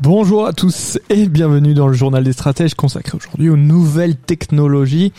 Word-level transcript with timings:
Bonjour 0.00 0.46
à 0.46 0.52
tous 0.52 0.96
et 1.10 1.26
bienvenue 1.26 1.74
dans 1.74 1.88
le 1.88 1.92
journal 1.92 2.22
des 2.22 2.32
stratèges 2.32 2.74
consacré 2.74 3.16
aujourd'hui 3.16 3.50
aux 3.50 3.56
nouvelles 3.56 4.14
technologies 4.14 5.12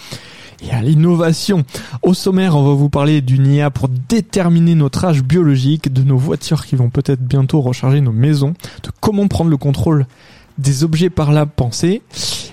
et 0.65 0.71
à 0.71 0.81
l'innovation. 0.81 1.65
Au 2.01 2.13
sommaire, 2.13 2.55
on 2.55 2.63
va 2.63 2.73
vous 2.75 2.87
parler 2.87 3.19
d'une 3.19 3.45
IA 3.45 3.71
pour 3.71 3.89
déterminer 3.89 4.75
notre 4.75 5.03
âge 5.03 5.21
biologique, 5.21 5.91
de 5.91 6.03
nos 6.03 6.15
voitures 6.15 6.65
qui 6.65 6.77
vont 6.77 6.89
peut-être 6.89 7.21
bientôt 7.21 7.59
recharger 7.59 7.99
nos 7.99 8.13
maisons, 8.13 8.53
de 8.83 8.89
comment 9.01 9.27
prendre 9.27 9.49
le 9.49 9.57
contrôle 9.57 10.05
des 10.57 10.85
objets 10.85 11.09
par 11.09 11.33
la 11.33 11.45
pensée 11.45 12.01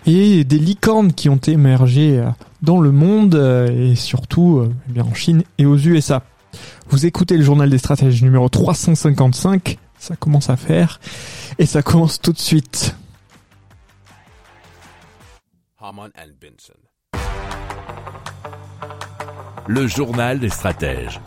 et 0.05 0.43
des 0.43 0.59
licornes 0.59 1.13
qui 1.13 1.29
ont 1.29 1.41
émergé 1.47 2.19
euh, 2.19 2.27
dans 2.61 2.81
le 2.81 2.91
monde 2.91 3.37
euh, 3.37 3.91
et 3.93 3.95
surtout 3.95 4.59
euh, 4.59 4.75
eh 4.89 4.93
bien 4.93 5.05
en 5.05 5.15
Chine 5.15 5.45
et 5.59 5.67
aux 5.67 5.77
USA. 5.77 6.25
Vous 6.89 7.07
écoutez 7.07 7.37
le 7.37 7.45
journal 7.45 7.71
des 7.71 7.79
stratèges 7.79 8.21
numéro 8.21 8.49
355, 8.49 9.79
ça 9.99 10.17
commence 10.17 10.51
à 10.51 10.57
faire 10.57 11.01
et 11.59 11.67
ça 11.67 11.83
commence 11.83 12.21
tout 12.21 12.33
de 12.33 12.39
suite. 12.39 12.95
Le 19.69 19.87
journal 19.87 20.41
des 20.41 20.49
stratèges. 20.49 21.21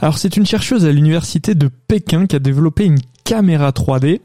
Alors 0.00 0.18
c'est 0.18 0.36
une 0.36 0.46
chercheuse 0.46 0.86
à 0.86 0.92
l'université 0.92 1.54
de 1.54 1.68
Pékin 1.68 2.26
qui 2.26 2.36
a 2.36 2.38
développé 2.38 2.84
une 2.84 3.00
caméra 3.24 3.70
3D 3.70 4.20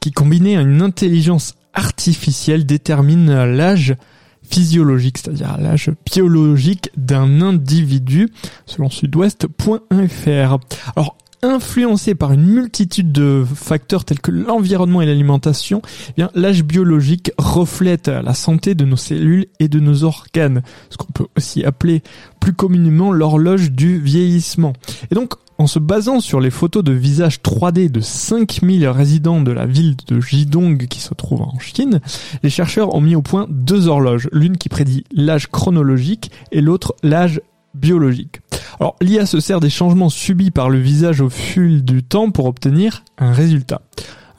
qui 0.00 0.12
combinée 0.12 0.56
à 0.56 0.60
une 0.60 0.82
intelligence 0.82 1.54
artificielle 1.72 2.66
détermine 2.66 3.44
l'âge 3.44 3.96
physiologique, 4.42 5.18
c'est-à-dire 5.18 5.58
l'âge 5.58 5.90
biologique 6.04 6.90
d'un 6.96 7.40
individu, 7.42 8.28
selon 8.64 8.90
sudouest.fr. 8.90 10.58
Alors, 10.96 11.16
influencé 11.42 12.14
par 12.14 12.32
une 12.32 12.46
multitude 12.46 13.12
de 13.12 13.44
facteurs 13.54 14.04
tels 14.04 14.20
que 14.20 14.30
l'environnement 14.30 15.02
et 15.02 15.06
l'alimentation, 15.06 15.82
eh 16.18 16.24
l'âge 16.34 16.64
biologique 16.64 17.30
reflète 17.38 18.08
la 18.08 18.34
santé 18.34 18.74
de 18.74 18.84
nos 18.84 18.96
cellules 18.96 19.46
et 19.60 19.68
de 19.68 19.80
nos 19.80 20.04
organes, 20.04 20.62
ce 20.90 20.96
qu'on 20.96 21.12
peut 21.12 21.26
aussi 21.36 21.64
appeler 21.64 22.02
plus 22.40 22.52
communément 22.52 23.12
l'horloge 23.12 23.72
du 23.72 23.98
vieillissement. 23.98 24.72
Et 25.10 25.14
donc 25.14 25.34
en 25.58 25.66
se 25.66 25.78
basant 25.78 26.20
sur 26.20 26.40
les 26.40 26.50
photos 26.50 26.84
de 26.84 26.92
visage 26.92 27.38
3D 27.38 27.90
de 27.90 28.00
5000 28.00 28.86
résidents 28.88 29.40
de 29.40 29.52
la 29.52 29.64
ville 29.64 29.96
de 30.06 30.20
Jidong 30.20 30.86
qui 30.86 31.00
se 31.00 31.14
trouve 31.14 31.42
en 31.42 31.58
Chine, 31.58 32.00
les 32.42 32.50
chercheurs 32.50 32.94
ont 32.94 33.00
mis 33.00 33.14
au 33.14 33.22
point 33.22 33.46
deux 33.48 33.88
horloges, 33.88 34.28
l'une 34.32 34.58
qui 34.58 34.68
prédit 34.68 35.04
l'âge 35.12 35.46
chronologique 35.46 36.30
et 36.52 36.60
l'autre 36.60 36.94
l'âge 37.02 37.40
biologique. 37.74 38.40
Alors 38.80 38.96
l'IA 39.00 39.26
se 39.26 39.40
sert 39.40 39.60
des 39.60 39.70
changements 39.70 40.08
subis 40.08 40.50
par 40.50 40.70
le 40.70 40.78
visage 40.78 41.20
au 41.20 41.30
fil 41.30 41.84
du 41.84 42.02
temps 42.02 42.30
pour 42.30 42.46
obtenir 42.46 43.04
un 43.18 43.32
résultat. 43.32 43.82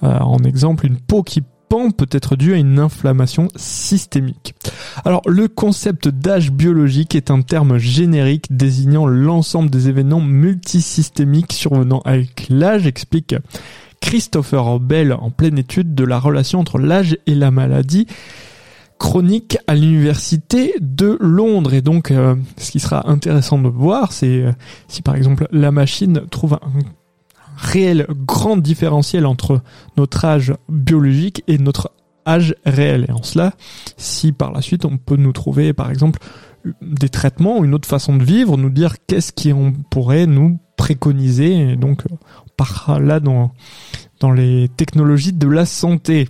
Euh, 0.03 0.19
en 0.19 0.39
exemple, 0.43 0.85
une 0.85 0.97
peau 0.97 1.23
qui 1.23 1.41
pend 1.69 1.91
peut 1.91 2.09
être 2.11 2.35
due 2.35 2.53
à 2.53 2.57
une 2.57 2.79
inflammation 2.79 3.49
systémique. 3.55 4.53
Alors 5.05 5.21
le 5.25 5.47
concept 5.47 6.07
d'âge 6.07 6.51
biologique 6.51 7.15
est 7.15 7.31
un 7.31 7.41
terme 7.41 7.77
générique 7.77 8.45
désignant 8.49 9.05
l'ensemble 9.05 9.69
des 9.69 9.89
événements 9.89 10.21
multisystémiques 10.21 11.53
survenant 11.53 12.01
avec 12.05 12.47
l'âge, 12.49 12.87
explique 12.87 13.35
Christopher 14.01 14.79
Bell 14.79 15.13
en 15.13 15.31
pleine 15.31 15.57
étude 15.57 15.95
de 15.95 16.03
la 16.03 16.19
relation 16.19 16.59
entre 16.59 16.77
l'âge 16.77 17.17
et 17.25 17.35
la 17.35 17.51
maladie 17.51 18.07
chronique 18.99 19.57
à 19.67 19.75
l'université 19.75 20.73
de 20.79 21.17
Londres. 21.19 21.73
Et 21.73 21.81
donc, 21.81 22.11
euh, 22.11 22.35
ce 22.57 22.71
qui 22.71 22.79
sera 22.79 23.09
intéressant 23.09 23.59
de 23.59 23.67
voir, 23.67 24.11
c'est 24.11 24.43
euh, 24.43 24.51
si 24.87 25.01
par 25.01 25.15
exemple 25.15 25.47
la 25.51 25.71
machine 25.71 26.21
trouve 26.29 26.53
un, 26.53 26.79
réel 27.57 28.05
grand 28.25 28.57
différentiel 28.57 29.25
entre 29.25 29.61
notre 29.97 30.23
âge 30.25 30.53
biologique 30.69 31.43
et 31.47 31.57
notre 31.57 31.91
âge 32.25 32.55
réel. 32.65 33.05
Et 33.09 33.11
en 33.11 33.23
cela, 33.23 33.53
si 33.97 34.31
par 34.31 34.51
la 34.51 34.61
suite 34.61 34.85
on 34.85 34.97
peut 34.97 35.17
nous 35.17 35.33
trouver 35.33 35.73
par 35.73 35.89
exemple 35.89 36.19
des 36.81 37.09
traitements, 37.09 37.63
une 37.63 37.73
autre 37.73 37.87
façon 37.87 38.15
de 38.15 38.23
vivre, 38.23 38.57
nous 38.57 38.69
dire 38.69 38.95
qu'est-ce 39.07 39.31
qui 39.31 39.53
on 39.53 39.71
pourrait 39.71 40.27
nous 40.27 40.59
préconiser. 40.75 41.71
Et 41.71 41.75
donc, 41.75 42.03
on 42.11 42.17
part 42.57 42.99
là 42.99 43.19
dans, 43.19 43.51
dans 44.19 44.31
les 44.31 44.69
technologies 44.75 45.33
de 45.33 45.47
la 45.47 45.65
santé. 45.65 46.29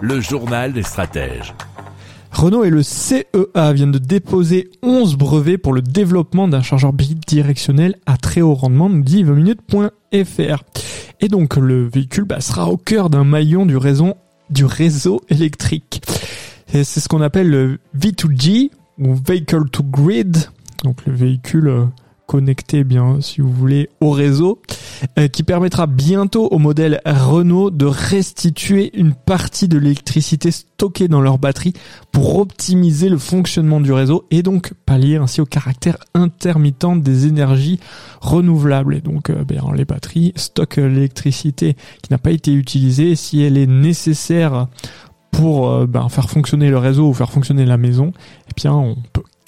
Le 0.00 0.20
journal 0.20 0.72
des 0.72 0.84
stratèges. 0.84 1.54
Renault 2.30 2.62
et 2.62 2.70
le 2.70 2.84
CEA 2.84 3.72
viennent 3.72 3.90
de 3.90 3.98
déposer 3.98 4.70
11 4.82 5.16
brevets 5.16 5.58
pour 5.58 5.72
le 5.72 5.82
développement 5.82 6.46
d'un 6.46 6.62
chargeur 6.62 6.92
bidirectionnel 6.92 7.96
à 8.06 8.16
très 8.16 8.40
haut 8.40 8.54
rendement, 8.54 8.88
nous 8.88 9.02
dit 9.02 9.24
20minutes.fr. 9.24 10.62
Et 11.20 11.26
donc 11.26 11.56
le 11.56 11.88
véhicule 11.88 12.24
bah, 12.24 12.40
sera 12.40 12.70
au 12.70 12.76
cœur 12.76 13.10
d'un 13.10 13.24
maillon 13.24 13.66
du 13.66 13.76
réseau, 13.76 14.14
du 14.50 14.64
réseau 14.64 15.20
électrique. 15.30 16.00
Et 16.72 16.84
c'est 16.84 17.00
ce 17.00 17.08
qu'on 17.08 17.22
appelle 17.22 17.50
le 17.50 17.80
V2G 17.98 18.70
ou 18.98 19.14
Vehicle 19.14 19.68
to 19.70 19.82
Grid, 19.82 20.36
donc 20.84 21.04
le 21.06 21.12
véhicule 21.12 21.68
euh, 21.68 21.84
connecté 22.28 22.84
bien 22.84 23.22
si 23.22 23.40
vous 23.40 23.50
voulez 23.50 23.88
au 24.00 24.10
réseau 24.10 24.60
euh, 25.18 25.28
qui 25.28 25.42
permettra 25.42 25.86
bientôt 25.86 26.46
au 26.48 26.58
modèle 26.58 27.00
Renault 27.06 27.70
de 27.70 27.86
restituer 27.86 28.96
une 28.96 29.14
partie 29.14 29.66
de 29.66 29.78
l'électricité 29.78 30.50
stockée 30.50 31.08
dans 31.08 31.22
leur 31.22 31.38
batterie 31.38 31.72
pour 32.12 32.38
optimiser 32.38 33.08
le 33.08 33.16
fonctionnement 33.16 33.80
du 33.80 33.92
réseau 33.92 34.26
et 34.30 34.42
donc 34.42 34.74
pallier 34.84 35.16
ainsi 35.16 35.40
au 35.40 35.46
caractère 35.46 35.96
intermittent 36.14 37.02
des 37.02 37.26
énergies 37.26 37.80
renouvelables. 38.20 38.94
Et 38.94 39.00
donc 39.00 39.30
euh, 39.30 39.44
ben, 39.44 39.62
les 39.74 39.86
batteries 39.86 40.34
stockent 40.36 40.76
l'électricité 40.76 41.76
qui 42.02 42.12
n'a 42.12 42.18
pas 42.18 42.30
été 42.30 42.52
utilisée. 42.52 43.16
Si 43.16 43.40
elle 43.40 43.56
est 43.56 43.66
nécessaire 43.66 44.68
pour 45.30 45.70
euh, 45.70 45.86
ben, 45.86 46.08
faire 46.08 46.28
fonctionner 46.28 46.68
le 46.68 46.78
réseau 46.78 47.08
ou 47.08 47.14
faire 47.14 47.30
fonctionner 47.30 47.64
la 47.64 47.76
maison, 47.76 48.12
et 48.48 48.54
bien 48.56 48.72
on 48.72 48.96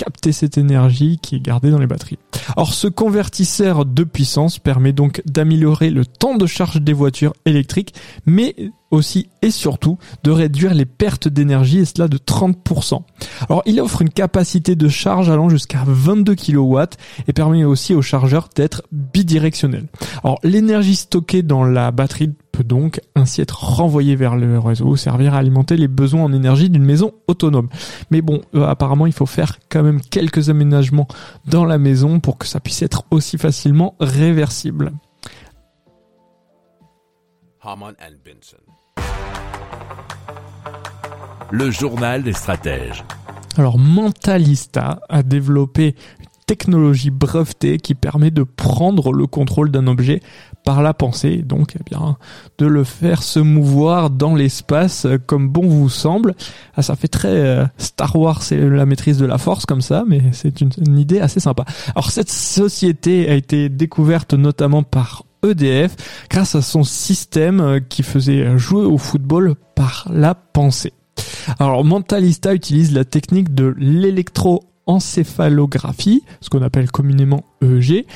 capter 0.01 0.33
cette 0.33 0.57
énergie 0.57 1.19
qui 1.21 1.37
est 1.37 1.41
gardée 1.41 1.71
dans 1.71 1.79
les 1.79 1.87
batteries. 1.87 2.19
Alors 2.57 2.73
ce 2.73 2.89
convertisseur 2.89 3.85
de 3.85 4.03
puissance 4.03 4.59
permet 4.59 4.95
donc 4.95 5.21
d'améliorer 5.27 5.91
le 5.91 6.07
temps 6.07 6.37
de 6.37 6.47
charge 6.47 6.81
des 6.81 6.95
voitures 6.95 7.35
électriques, 7.45 7.93
mais 8.25 8.57
aussi 8.91 9.29
et 9.43 9.51
surtout 9.51 9.99
de 10.25 10.31
réduire 10.31 10.73
les 10.73 10.87
pertes 10.87 11.29
d'énergie 11.29 11.81
et 11.81 11.85
cela 11.85 12.09
de 12.09 12.17
30%. 12.17 13.03
Alors 13.51 13.63
il 13.67 13.81
offre 13.81 14.01
une 14.03 14.11
capacité 14.11 14.77
de 14.77 14.89
charge 14.89 15.29
allant 15.29 15.49
jusqu'à 15.49 15.83
22 15.85 16.37
kW 16.37 16.83
et 17.27 17.33
permet 17.33 17.65
aussi 17.65 17.95
au 17.95 18.01
chargeur 18.01 18.49
d'être 18.55 18.83
bidirectionnel. 18.93 19.87
Alors 20.23 20.39
l'énergie 20.45 20.95
stockée 20.95 21.43
dans 21.43 21.65
la 21.65 21.91
batterie 21.91 22.33
peut 22.53 22.63
donc 22.63 23.01
ainsi 23.17 23.41
être 23.41 23.65
renvoyée 23.65 24.15
vers 24.15 24.37
le 24.37 24.61
réseau, 24.61 24.95
servir 24.95 25.35
à 25.35 25.39
alimenter 25.39 25.77
les 25.77 25.89
besoins 25.89 26.23
en 26.23 26.33
énergie 26.33 26.71
d'une 26.71 26.85
maison 26.85 27.13
autonome. 27.27 27.69
Mais 28.13 28.23
bon, 28.23 28.41
euh, 28.55 28.69
apparemment 28.69 29.07
il 29.07 29.13
faut 29.13 29.27
faire 29.27 29.59
quand 29.69 29.83
même 29.83 30.01
quelques 30.01 30.49
aménagements 30.49 31.09
dans 31.49 31.65
la 31.65 31.79
maison 31.79 32.21
pour 32.21 32.39
que 32.39 32.47
ça 32.47 32.61
puisse 32.61 32.83
être 32.83 33.03
aussi 33.11 33.37
facilement 33.37 33.97
réversible. 33.99 34.93
Le 41.51 41.71
journal 41.73 42.23
des 42.23 42.33
stratèges. 42.33 43.03
Alors 43.57 43.79
Mentalista 43.79 45.01
a 45.09 45.23
développé 45.23 45.97
une 46.21 46.27
technologie 46.47 47.11
brevetée 47.11 47.79
qui 47.79 47.95
permet 47.95 48.31
de 48.31 48.43
prendre 48.43 49.13
le 49.13 49.27
contrôle 49.27 49.71
d'un 49.71 49.87
objet 49.87 50.21
par 50.65 50.83
la 50.83 50.95
pensée, 50.95 51.39
donc 51.39 51.77
eh 51.79 51.83
bien 51.85 52.17
de 52.59 52.67
le 52.67 52.85
faire 52.85 53.23
se 53.23 53.41
mouvoir 53.41 54.11
dans 54.11 54.35
l'espace 54.35 55.07
comme 55.27 55.49
bon 55.49 55.67
vous 55.67 55.89
semble. 55.89 56.35
Ah, 56.75 56.83
ça 56.83 56.97
fait 56.97 57.09
très 57.09 57.29
euh, 57.29 57.67
Star 57.79 58.15
Wars, 58.17 58.43
c'est 58.43 58.59
la 58.59 58.87
maîtrise 58.87 59.19
de 59.19 59.27
la 59.27 59.39
force 59.39 59.67
comme 59.67 59.81
ça, 59.81 60.05
mais 60.07 60.23
c'est 60.33 60.61
une, 60.61 60.71
une 60.87 60.99
idée 60.99 61.21
assez 61.21 61.41
sympa. 61.41 61.65
Alors 61.95 62.11
cette 62.11 62.31
société 62.31 63.29
a 63.29 63.35
été 63.35 63.69
découverte 63.69 64.35
notamment 64.35 64.83
par 64.83 65.25
EDF 65.43 65.97
grâce 66.29 66.55
à 66.55 66.63
son 66.63 66.85
système 66.85 67.61
euh, 67.61 67.81
qui 67.81 68.03
faisait 68.03 68.59
jouer 68.59 68.85
au 68.85 68.99
football 68.99 69.55
par 69.75 70.09
la 70.13 70.35
pensée. 70.35 70.93
Alors 71.59 71.85
Mentalista 71.85 72.55
utilise 72.55 72.93
la 72.93 73.05
technique 73.05 73.55
de 73.55 73.75
l'électroencéphalographie, 73.79 76.23
ce 76.41 76.49
qu'on 76.51 76.63
appelle 76.63 76.91
communément 76.91 77.45
EEG, 77.63 78.07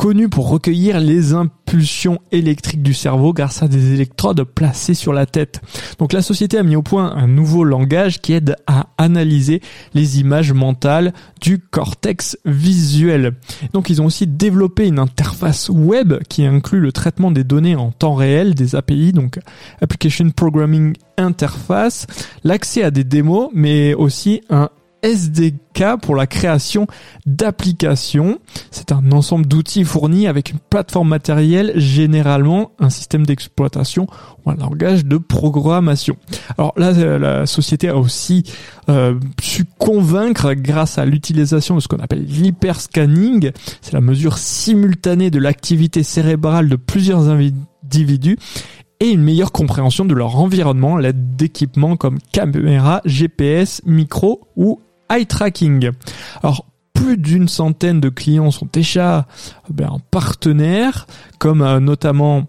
connu 0.00 0.30
pour 0.30 0.48
recueillir 0.48 0.98
les 0.98 1.34
impulsions 1.34 2.20
électriques 2.32 2.82
du 2.82 2.94
cerveau 2.94 3.34
grâce 3.34 3.62
à 3.62 3.68
des 3.68 3.92
électrodes 3.92 4.44
placées 4.44 4.94
sur 4.94 5.12
la 5.12 5.26
tête. 5.26 5.60
Donc 5.98 6.14
la 6.14 6.22
société 6.22 6.56
a 6.56 6.62
mis 6.62 6.74
au 6.74 6.80
point 6.80 7.14
un 7.14 7.26
nouveau 7.26 7.64
langage 7.64 8.22
qui 8.22 8.32
aide 8.32 8.56
à 8.66 8.86
analyser 8.96 9.60
les 9.92 10.18
images 10.18 10.54
mentales 10.54 11.12
du 11.42 11.58
cortex 11.58 12.38
visuel. 12.46 13.34
Donc 13.74 13.90
ils 13.90 14.00
ont 14.00 14.06
aussi 14.06 14.26
développé 14.26 14.86
une 14.86 14.98
interface 14.98 15.68
web 15.68 16.14
qui 16.30 16.46
inclut 16.46 16.80
le 16.80 16.92
traitement 16.92 17.30
des 17.30 17.44
données 17.44 17.76
en 17.76 17.90
temps 17.90 18.14
réel, 18.14 18.54
des 18.54 18.76
API, 18.76 19.12
donc 19.12 19.38
Application 19.82 20.30
Programming 20.30 20.94
Interface, 21.18 22.06
l'accès 22.42 22.84
à 22.84 22.90
des 22.90 23.04
démos, 23.04 23.50
mais 23.52 23.92
aussi 23.92 24.40
un 24.48 24.70
SDK 25.02 26.00
pour 26.00 26.14
la 26.14 26.26
création 26.26 26.86
d'applications. 27.26 28.38
C'est 28.70 28.92
un 28.92 29.12
ensemble 29.12 29.46
d'outils 29.46 29.84
fournis 29.84 30.26
avec 30.26 30.50
une 30.50 30.58
plateforme 30.58 31.08
matérielle, 31.08 31.72
généralement 31.76 32.72
un 32.78 32.90
système 32.90 33.24
d'exploitation 33.24 34.06
ou 34.44 34.50
un 34.50 34.56
langage 34.56 35.04
de 35.04 35.16
programmation. 35.16 36.16
Alors 36.58 36.72
là, 36.76 36.92
la 37.18 37.46
société 37.46 37.88
a 37.88 37.96
aussi 37.96 38.44
euh, 38.88 39.18
su 39.40 39.64
convaincre 39.78 40.54
grâce 40.54 40.98
à 40.98 41.04
l'utilisation 41.04 41.74
de 41.74 41.80
ce 41.80 41.88
qu'on 41.88 41.98
appelle 41.98 42.24
l'hyperscanning. 42.24 43.52
C'est 43.80 43.92
la 43.92 44.00
mesure 44.00 44.38
simultanée 44.38 45.30
de 45.30 45.38
l'activité 45.38 46.02
cérébrale 46.02 46.68
de 46.68 46.76
plusieurs 46.76 47.28
individus 47.28 48.36
et 49.00 49.08
une 49.08 49.22
meilleure 49.22 49.52
compréhension 49.52 50.04
de 50.04 50.14
leur 50.14 50.38
environnement 50.38 50.98
l'aide 50.98 51.36
d'équipements 51.36 51.96
comme 51.96 52.18
caméra, 52.32 53.00
GPS, 53.06 53.80
micro 53.86 54.48
ou 54.56 54.80
eye 55.10 55.26
tracking. 55.26 55.90
Alors 56.42 56.64
plus 56.94 57.16
d'une 57.16 57.48
centaine 57.48 58.00
de 58.00 58.08
clients 58.08 58.50
sont 58.50 58.68
déjà 58.72 59.26
ben, 59.70 59.98
partenaires, 60.10 61.06
comme 61.38 61.62
euh, 61.62 61.80
notamment 61.80 62.46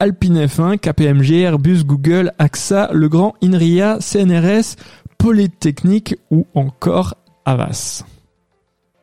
Alpine 0.00 0.44
F1, 0.44 0.78
KPMG, 0.78 1.40
Airbus, 1.42 1.84
Google, 1.84 2.32
AXA, 2.38 2.90
Legrand, 2.92 3.34
Inria, 3.42 3.98
CNRS, 4.00 4.76
Polytechnique 5.18 6.16
ou 6.30 6.46
encore 6.54 7.14
Avas. 7.44 8.04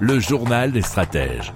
Le 0.00 0.20
journal 0.20 0.72
des 0.72 0.82
stratèges. 0.82 1.52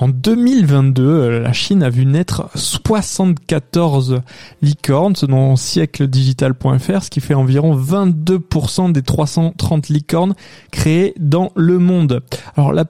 En 0.00 0.08
2022, 0.08 1.02
euh, 1.02 1.40
la 1.40 1.52
Chine 1.52 1.82
a 1.82 1.88
vu 1.88 2.04
naître 2.04 2.50
74 2.54 4.20
licornes 4.60 5.16
selon 5.16 5.56
siècledigital.fr, 5.56 7.02
ce 7.02 7.10
qui 7.10 7.20
fait 7.20 7.34
environ 7.34 7.76
22% 7.76 8.92
des 8.92 9.02
330 9.02 9.88
licornes 9.88 10.34
créées 10.70 11.14
dans 11.18 11.50
le 11.56 11.78
monde. 11.78 12.22
Alors 12.56 12.72
la 12.72 12.84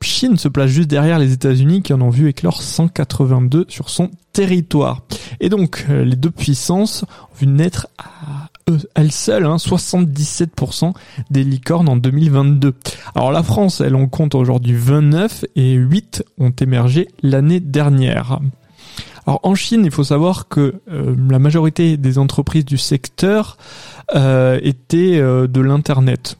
Chine 0.00 0.36
se 0.36 0.48
place 0.48 0.70
juste 0.70 0.88
derrière 0.88 1.18
les 1.18 1.32
États-Unis 1.32 1.82
qui 1.82 1.92
en 1.92 2.00
ont 2.00 2.10
vu 2.10 2.28
éclore 2.28 2.62
182 2.62 3.66
sur 3.68 3.88
son 3.88 4.10
territoire. 4.32 5.02
Et 5.40 5.48
donc 5.48 5.86
euh, 5.90 6.04
les 6.04 6.16
deux 6.16 6.30
puissances 6.30 7.04
ont 7.04 7.36
vu 7.38 7.46
naître 7.46 7.88
à 7.98 8.48
elles 8.94 9.12
seules, 9.12 9.46
hein, 9.46 9.56
77% 9.56 10.92
des 11.30 11.44
licornes 11.44 11.88
en 11.88 11.96
2022. 11.96 12.74
Alors 13.14 13.32
la 13.32 13.42
France, 13.42 13.80
elle 13.80 13.96
en 13.96 14.06
compte 14.06 14.34
aujourd'hui 14.34 14.74
29 14.74 15.44
et 15.56 15.72
8 15.72 16.24
ont 16.38 16.50
émergé 16.50 17.08
l'année 17.22 17.60
dernière. 17.60 18.40
Alors 19.26 19.40
en 19.42 19.54
Chine, 19.54 19.82
il 19.84 19.90
faut 19.90 20.04
savoir 20.04 20.48
que 20.48 20.80
euh, 20.90 21.14
la 21.30 21.38
majorité 21.38 21.98
des 21.98 22.18
entreprises 22.18 22.64
du 22.64 22.78
secteur 22.78 23.58
euh, 24.14 24.58
étaient 24.62 25.18
euh, 25.18 25.46
de 25.46 25.60
l'internet. 25.60 26.38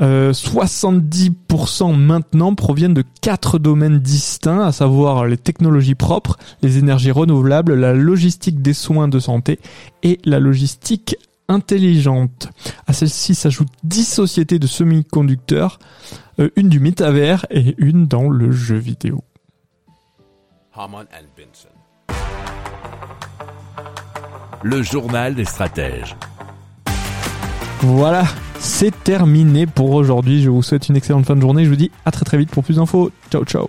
70% 0.00 1.96
maintenant 1.96 2.54
proviennent 2.54 2.92
de 2.92 3.04
quatre 3.22 3.58
domaines 3.58 3.98
distincts, 3.98 4.60
à 4.60 4.72
savoir 4.72 5.26
les 5.26 5.38
technologies 5.38 5.94
propres, 5.94 6.36
les 6.62 6.76
énergies 6.76 7.12
renouvelables, 7.12 7.74
la 7.74 7.94
logistique 7.94 8.60
des 8.60 8.74
soins 8.74 9.08
de 9.08 9.18
santé 9.18 9.58
et 10.02 10.18
la 10.24 10.38
logistique 10.38 11.16
intelligente. 11.48 12.48
À 12.86 12.92
celle-ci 12.92 13.34
s'ajoutent 13.34 13.72
10 13.82 14.04
sociétés 14.04 14.58
de 14.58 14.66
semi-conducteurs, 14.66 15.78
euh, 16.38 16.50
une 16.56 16.68
du 16.68 16.80
métavers 16.80 17.46
et 17.50 17.74
une 17.78 18.06
dans 18.06 18.28
le 18.28 18.50
jeu 18.52 18.76
vidéo. 18.76 19.22
Le 24.62 24.82
journal 24.82 25.34
des 25.34 25.44
stratèges. 25.44 26.16
Voilà, 27.80 28.24
c'est 28.58 29.04
terminé 29.04 29.66
pour 29.66 29.92
aujourd'hui. 29.92 30.42
Je 30.42 30.48
vous 30.48 30.62
souhaite 30.62 30.88
une 30.88 30.96
excellente 30.96 31.26
fin 31.26 31.36
de 31.36 31.40
journée. 31.42 31.64
Je 31.64 31.70
vous 31.70 31.76
dis 31.76 31.90
à 32.06 32.10
très 32.10 32.24
très 32.24 32.38
vite 32.38 32.50
pour 32.50 32.64
plus 32.64 32.76
d'infos. 32.76 33.10
Ciao 33.30 33.44
ciao. 33.44 33.68